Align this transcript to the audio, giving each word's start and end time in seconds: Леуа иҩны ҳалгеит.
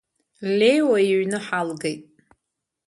Леуа 0.57 0.99
иҩны 1.11 1.37
ҳалгеит. 1.45 2.03